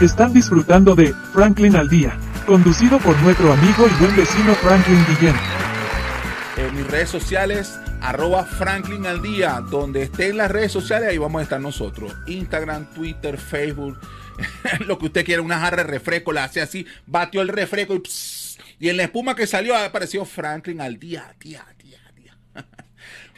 [0.00, 2.16] Están disfrutando de Franklin al Día,
[2.46, 5.34] conducido por nuestro amigo y buen vecino Franklin Guillén.
[6.56, 11.40] En mis redes sociales, arroba Franklin al Día, donde estén las redes sociales, ahí vamos
[11.40, 12.14] a estar nosotros.
[12.28, 13.98] Instagram, Twitter, Facebook,
[14.86, 18.02] lo que usted quiera, una jarra de refresco, la hace así, batió el refresco y,
[18.78, 22.36] y en la espuma que salió ha aparecido Franklin al Día, día, día, día.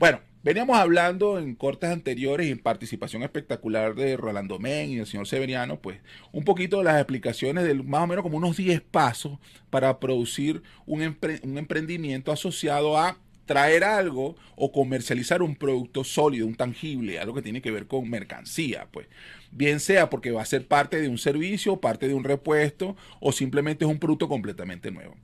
[0.00, 0.18] bueno,
[0.48, 5.28] Veníamos hablando en cortes anteriores y en participación espectacular de Rolando Men y del señor
[5.28, 6.00] Severiano, pues
[6.32, 10.62] un poquito de las explicaciones de más o menos como unos 10 pasos para producir
[10.86, 17.34] un, un emprendimiento asociado a traer algo o comercializar un producto sólido, un tangible, algo
[17.34, 19.06] que tiene que ver con mercancía, pues
[19.50, 23.32] bien sea porque va a ser parte de un servicio, parte de un repuesto o
[23.32, 25.14] simplemente es un producto completamente nuevo.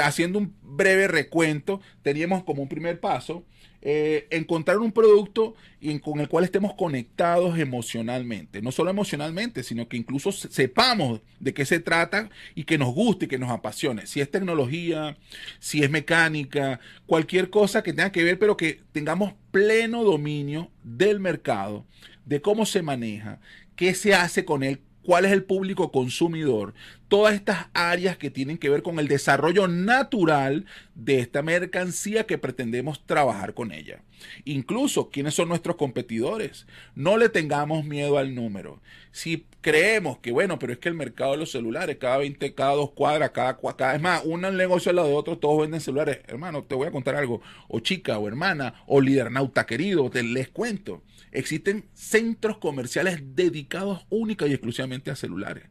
[0.00, 3.44] Haciendo un breve recuento, teníamos como un primer paso
[3.82, 5.54] eh, encontrar un producto
[6.02, 8.60] con el cual estemos conectados emocionalmente.
[8.60, 13.24] No solo emocionalmente, sino que incluso sepamos de qué se trata y que nos guste
[13.24, 14.06] y que nos apasione.
[14.06, 15.16] Si es tecnología,
[15.58, 21.18] si es mecánica, cualquier cosa que tenga que ver, pero que tengamos pleno dominio del
[21.18, 21.86] mercado,
[22.26, 23.40] de cómo se maneja,
[23.76, 26.72] qué se hace con él, cuál es el público consumidor,
[27.08, 32.38] todas estas áreas que tienen que ver con el desarrollo natural de esta mercancía que
[32.38, 34.04] pretendemos trabajar con ella.
[34.44, 36.68] Incluso quiénes son nuestros competidores.
[36.94, 38.80] No le tengamos miedo al número.
[39.10, 42.74] Si creemos que, bueno, pero es que el mercado de los celulares, cada 20, cada
[42.74, 46.20] dos cuadras, cada, cada es más, un negocio al lado de otro, todos venden celulares.
[46.28, 47.42] Hermano, te voy a contar algo.
[47.66, 51.02] O chica, o hermana, o lidernauta querido, te les cuento.
[51.32, 55.64] Existen centros comerciales dedicados única y exclusivamente a celulares.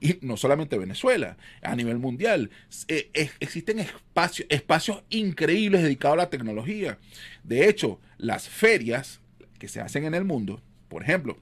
[0.00, 2.50] Y no solamente Venezuela, a nivel mundial.
[2.88, 6.98] Eh, existen espacios, espacios increíbles dedicados a la tecnología.
[7.42, 9.20] De hecho, las ferias
[9.58, 11.38] que se hacen en el mundo, por ejemplo,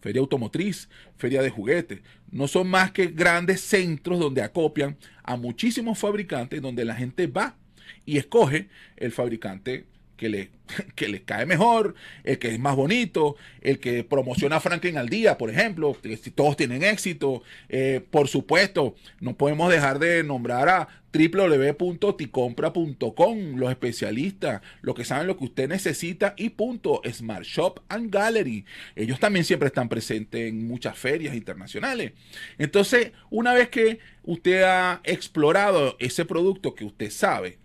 [0.00, 5.98] feria automotriz, feria de juguetes, no son más que grandes centros donde acopian a muchísimos
[5.98, 7.56] fabricantes, donde la gente va
[8.04, 9.86] y escoge el fabricante
[10.22, 10.50] que le,
[10.94, 15.36] que cae mejor, el que es más bonito, el que promociona a Franklin al día,
[15.36, 17.42] por ejemplo, si todos tienen éxito.
[17.68, 25.26] Eh, por supuesto, no podemos dejar de nombrar a www.ticompra.com, los especialistas, los que saben
[25.26, 28.64] lo que usted necesita y punto, Smart Shop and Gallery.
[28.94, 32.12] Ellos también siempre están presentes en muchas ferias internacionales.
[32.58, 37.58] Entonces, una vez que usted ha explorado ese producto que usted sabe,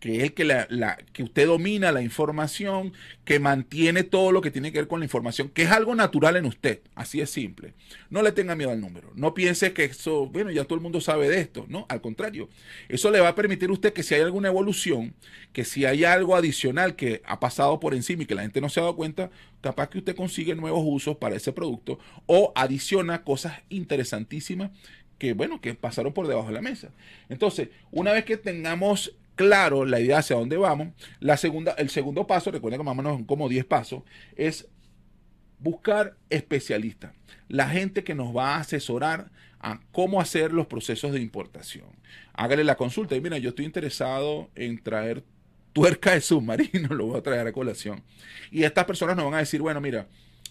[0.00, 0.66] que es que, la,
[1.12, 2.94] que usted domina la información,
[3.24, 6.36] que mantiene todo lo que tiene que ver con la información, que es algo natural
[6.36, 7.74] en usted, así es simple.
[8.08, 11.02] No le tenga miedo al número, no piense que eso, bueno, ya todo el mundo
[11.02, 12.48] sabe de esto, no, al contrario,
[12.88, 15.14] eso le va a permitir a usted que si hay alguna evolución,
[15.52, 18.70] que si hay algo adicional que ha pasado por encima y que la gente no
[18.70, 23.22] se ha dado cuenta, capaz que usted consigue nuevos usos para ese producto o adiciona
[23.22, 24.70] cosas interesantísimas
[25.18, 26.88] que, bueno, que pasaron por debajo de la mesa.
[27.28, 30.88] Entonces, una vez que tengamos claro la idea hacia dónde vamos.
[31.18, 34.02] La segunda, el segundo paso, recuerden que más o menos como 10 pasos,
[34.36, 34.68] es
[35.58, 37.14] buscar especialistas,
[37.48, 41.86] la gente que nos va a asesorar a cómo hacer los procesos de importación.
[42.34, 45.24] Hágale la consulta y mira, yo estoy interesado en traer
[45.72, 48.02] tuerca de submarino, lo voy a traer a colación.
[48.50, 50.06] Y estas personas nos van a decir, bueno, mira,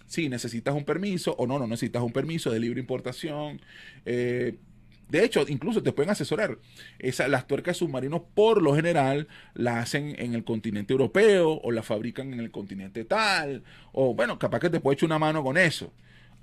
[0.07, 3.61] si necesitas un permiso o no, no necesitas un permiso de libre importación.
[4.05, 4.57] Eh,
[5.09, 6.59] de hecho, incluso te pueden asesorar.
[6.99, 11.85] Esa, las tuercas submarinos, por lo general, las hacen en el continente europeo o las
[11.85, 13.63] fabrican en el continente tal.
[13.91, 15.91] O bueno, capaz que te puede echar una mano con eso.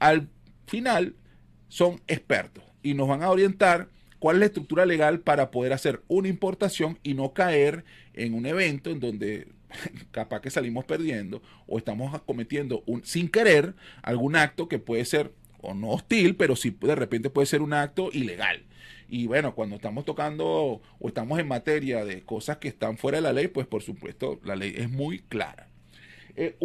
[0.01, 0.29] Al
[0.67, 1.15] final,
[1.69, 3.89] son expertos y nos van a orientar
[4.19, 7.85] cuál es la estructura legal para poder hacer una importación y no caer
[8.15, 9.49] en un evento en donde
[10.11, 15.75] capaz que salimos perdiendo o estamos cometiendo sin querer algún acto que puede ser o
[15.75, 18.63] no hostil, pero sí de repente puede ser un acto ilegal.
[19.09, 20.47] Y bueno, cuando estamos tocando
[20.99, 24.41] o estamos en materia de cosas que están fuera de la ley, pues por supuesto
[24.45, 25.69] la ley es muy clara.
[26.35, 26.57] Eh,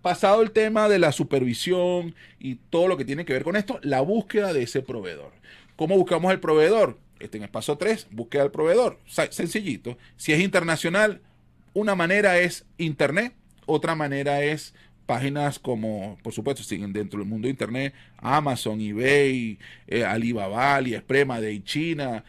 [0.00, 3.78] pasado el tema de la supervisión y todo lo que tiene que ver con esto,
[3.82, 5.32] la búsqueda de ese proveedor.
[5.76, 6.98] ¿Cómo buscamos el proveedor?
[7.20, 8.98] Este, en el paso 3, búsqueda del proveedor.
[9.06, 9.96] Sencillito.
[10.16, 11.20] Si es internacional,
[11.72, 13.32] una manera es Internet,
[13.66, 14.74] otra manera es
[15.06, 21.64] páginas como, por supuesto, siguen dentro del mundo Internet, Amazon, eBay, eh, Alibaba, AliExpress, de
[21.64, 22.24] China.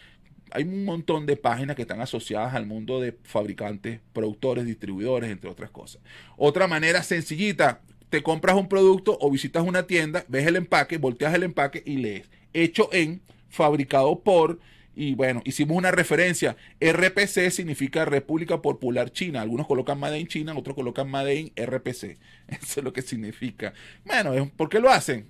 [0.51, 5.49] Hay un montón de páginas que están asociadas al mundo de fabricantes, productores, distribuidores, entre
[5.49, 6.01] otras cosas.
[6.37, 11.33] Otra manera sencillita, te compras un producto o visitas una tienda, ves el empaque, volteas
[11.33, 14.59] el empaque y lees, hecho en, fabricado por,
[14.95, 16.55] y bueno, hicimos una referencia.
[16.79, 19.41] RPC significa República Popular China.
[19.41, 22.17] Algunos colocan Made in China, otros colocan Made in RPC.
[22.47, 23.73] Eso es lo que significa.
[24.05, 25.27] Bueno, ¿por qué lo hacen?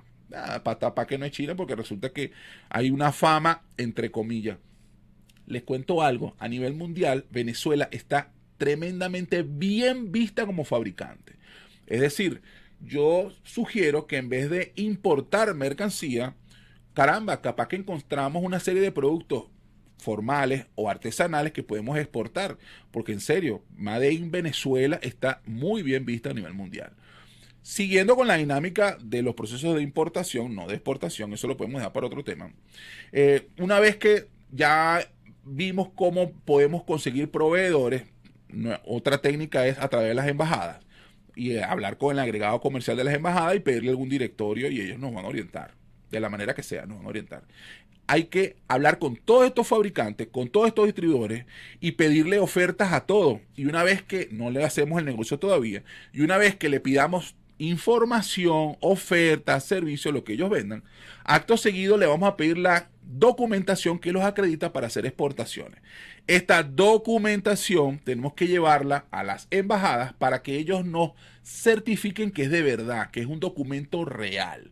[0.64, 2.32] para tapar que no es China, porque resulta que
[2.70, 4.58] hay una fama, entre comillas.
[5.46, 11.36] Les cuento algo, a nivel mundial, Venezuela está tremendamente bien vista como fabricante.
[11.86, 12.42] Es decir,
[12.80, 16.36] yo sugiero que en vez de importar mercancía,
[16.94, 19.53] caramba, capaz que encontramos una serie de productos
[20.04, 22.58] formales o artesanales que podemos exportar,
[22.92, 26.92] porque en serio, Made in Venezuela está muy bien vista a nivel mundial.
[27.62, 31.80] Siguiendo con la dinámica de los procesos de importación, no de exportación, eso lo podemos
[31.80, 32.54] dejar para otro tema.
[33.14, 35.08] Eh, una vez que ya
[35.46, 38.04] vimos cómo podemos conseguir proveedores,
[38.86, 40.84] otra técnica es a través de las embajadas
[41.36, 45.00] y hablar con el agregado comercial de las embajadas y pedirle algún directorio y ellos
[45.00, 45.72] nos van a orientar,
[46.12, 47.44] de la manera que sea, nos van a orientar.
[48.08, 51.46] Hay que hablar con todos estos fabricantes, con todos estos distribuidores
[51.80, 53.40] y pedirle ofertas a todos.
[53.56, 56.80] Y una vez que no le hacemos el negocio todavía, y una vez que le
[56.80, 60.84] pidamos información, ofertas, servicios, lo que ellos vendan,
[61.24, 65.82] acto seguido le vamos a pedir la documentación que los acredita para hacer exportaciones.
[66.28, 71.12] Esta documentación tenemos que llevarla a las embajadas para que ellos nos
[71.44, 74.72] certifiquen que es de verdad, que es un documento real.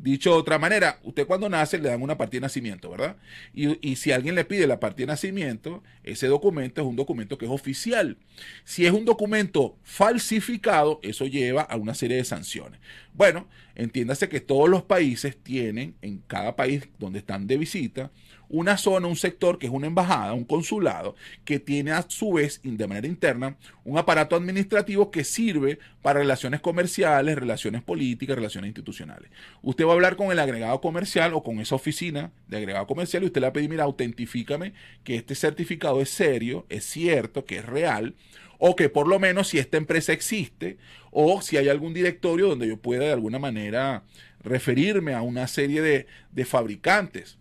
[0.00, 3.16] Dicho de otra manera, usted cuando nace le dan una partida de nacimiento, ¿verdad?
[3.52, 7.44] Y, si alguien le pide la partida de nacimiento, ese documento es un documento que
[7.44, 8.16] es oficial.
[8.64, 12.80] Si es un documento falsificado, eso lleva a una serie de sanciones.
[13.12, 18.10] Bueno, entiéndase que todos los países tienen, en cada país donde están de visita,
[18.50, 21.14] una zona, un sector que es una embajada, un consulado,
[21.44, 26.60] que tiene a su vez, de manera interna, un aparato administrativo que sirve para relaciones
[26.60, 29.30] comerciales, relaciones políticas, relaciones institucionales.
[29.62, 33.22] Usted va a hablar con el agregado comercial o con esa oficina de agregado comercial
[33.22, 34.72] y usted le va a pedir, mira, autentifícame
[35.04, 38.14] que este certificado es serio, es cierto, que es real,
[38.58, 40.76] o que por lo menos si esta empresa existe,
[41.12, 44.02] o si hay algún directorio donde yo pueda de alguna manera
[44.42, 47.38] referirme a una serie de, de fabricantes.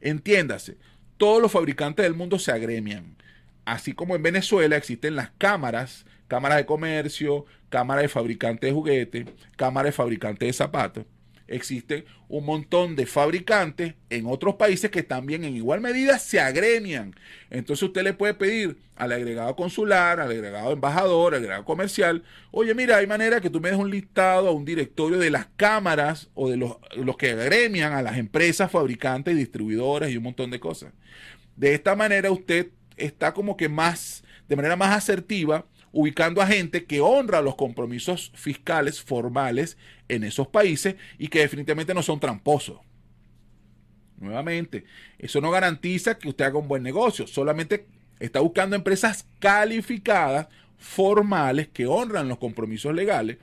[0.00, 0.76] Entiéndase,
[1.16, 3.16] todos los fabricantes del mundo se agremian.
[3.64, 9.26] Así como en Venezuela existen las cámaras, cámaras de comercio, cámaras de fabricantes de juguetes,
[9.56, 11.04] cámaras de fabricantes de zapatos
[11.48, 17.14] existen un montón de fabricantes en otros países que también en igual medida se agremian.
[17.50, 22.74] Entonces usted le puede pedir al agregado consular, al agregado embajador, al agregado comercial, oye,
[22.74, 26.50] mira, hay manera que tú me des un listado, un directorio de las cámaras o
[26.50, 30.92] de los, los que agremian a las empresas fabricantes, distribuidoras y un montón de cosas.
[31.56, 36.84] De esta manera usted está como que más, de manera más asertiva, ubicando a gente
[36.84, 39.76] que honra los compromisos fiscales formales
[40.08, 42.78] en esos países y que definitivamente no son tramposos.
[44.18, 44.84] Nuevamente,
[45.18, 47.86] eso no garantiza que usted haga un buen negocio, solamente
[48.18, 53.38] está buscando empresas calificadas, formales, que honran los compromisos legales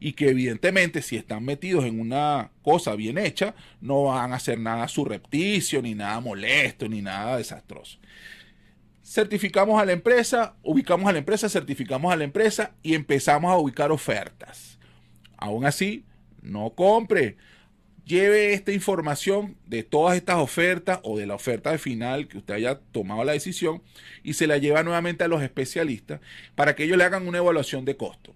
[0.00, 4.58] y que evidentemente si están metidos en una cosa bien hecha, no van a hacer
[4.58, 7.98] nada surrepticio, ni nada molesto, ni nada desastroso
[9.10, 13.56] certificamos a la empresa, ubicamos a la empresa, certificamos a la empresa y empezamos a
[13.56, 14.78] ubicar ofertas.
[15.36, 16.04] Aún así,
[16.42, 17.36] no compre.
[18.04, 22.78] Lleve esta información de todas estas ofertas o de la oferta final que usted haya
[22.92, 23.82] tomado la decisión
[24.22, 26.20] y se la lleva nuevamente a los especialistas
[26.54, 28.34] para que ellos le hagan una evaluación de costo.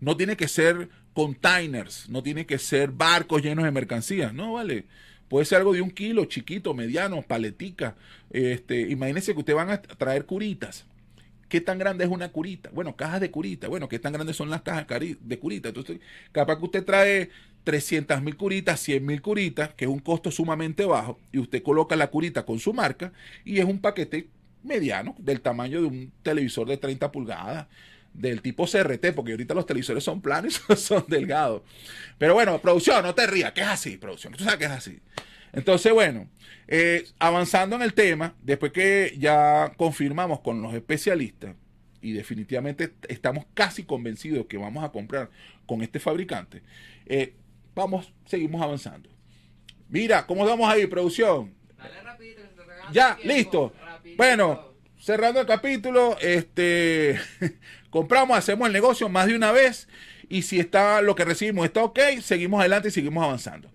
[0.00, 4.86] No tiene que ser containers, no tiene que ser barcos llenos de mercancías, no vale.
[5.30, 7.94] Puede ser algo de un kilo, chiquito, mediano, paletica.
[8.30, 10.86] Este, imagínense que ustedes van a traer curitas.
[11.48, 12.68] ¿Qué tan grande es una curita?
[12.72, 13.68] Bueno, cajas de curita.
[13.68, 14.86] Bueno, ¿qué tan grandes son las cajas
[15.20, 15.68] de curita?
[15.68, 16.00] Entonces,
[16.32, 17.30] capaz que usted trae
[17.62, 21.94] 300 mil curitas, 100 mil curitas, que es un costo sumamente bajo, y usted coloca
[21.94, 23.12] la curita con su marca,
[23.44, 24.26] y es un paquete
[24.64, 27.68] mediano, del tamaño de un televisor de 30 pulgadas,
[28.12, 31.62] del tipo CRT, porque ahorita los televisores son planos y son delgados.
[32.18, 35.00] Pero bueno, producción, no te rías, que es así, producción, tú sabes que es así.
[35.52, 36.28] Entonces, bueno,
[36.68, 41.56] eh, avanzando en el tema, después que ya confirmamos con los especialistas
[42.00, 45.30] y definitivamente estamos casi convencidos que vamos a comprar
[45.66, 46.62] con este fabricante,
[47.06, 47.34] eh,
[47.74, 49.08] vamos, seguimos avanzando.
[49.88, 51.52] Mira, ¿cómo vamos ahí, producción?
[51.76, 52.42] Dale rapidito,
[52.92, 53.72] ya, listo.
[54.16, 54.69] Bueno,
[55.00, 57.18] cerrando el capítulo, este,
[57.90, 59.88] compramos, hacemos el negocio más de una vez
[60.28, 63.70] y si está lo que recibimos está ok, seguimos adelante y seguimos avanzando.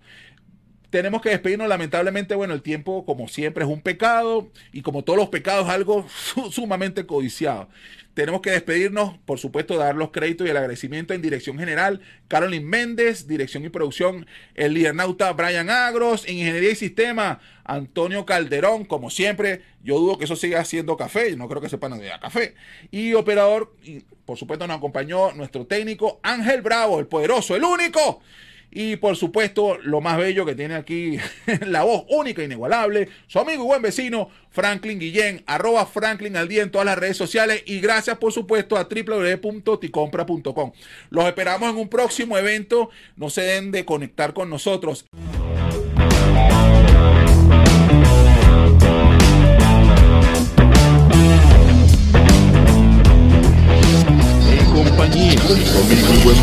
[0.90, 5.18] Tenemos que despedirnos, lamentablemente, bueno, el tiempo como siempre es un pecado y como todos
[5.18, 6.06] los pecados algo
[6.50, 7.68] sumamente codiciado.
[8.14, 12.66] Tenemos que despedirnos, por supuesto, dar los créditos y el agradecimiento en dirección general, Carolyn
[12.66, 19.10] Méndez, dirección y producción, el lidernauta Brian Agros, en ingeniería y sistema, Antonio Calderón, como
[19.10, 22.54] siempre, yo dudo que eso siga siendo café, no creo que sepan de café.
[22.90, 28.22] Y operador, y por supuesto nos acompañó nuestro técnico Ángel Bravo, el poderoso, el único.
[28.70, 31.18] Y por supuesto, lo más bello que tiene aquí,
[31.66, 36.62] la voz única, inigualable, su amigo y buen vecino, Franklin Guillén, arroba Franklin al día
[36.62, 37.62] en todas las redes sociales.
[37.66, 40.72] Y gracias, por supuesto, a www.ticompra.com.
[41.10, 42.90] Los esperamos en un próximo evento.
[43.16, 45.06] No se den de conectar con nosotros.